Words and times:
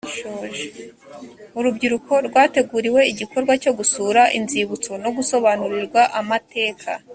urubyiruko 1.59 2.13
rwateguriwe 2.27 3.01
igikorwa 3.11 3.53
cyo 3.63 3.71
gusura 3.77 4.21
inzibutso 4.37 4.91
no 5.03 5.09
gusobanurirwa 5.15 6.01
amateka 6.21 6.89